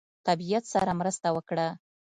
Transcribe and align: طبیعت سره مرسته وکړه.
طبیعت 0.27 0.63
سره 0.73 0.91
مرسته 1.01 1.27
وکړه. 1.35 1.67